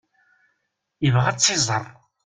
Yebɣa 1.03 1.27
ad 1.29 1.37
t-iẓer. 1.37 1.85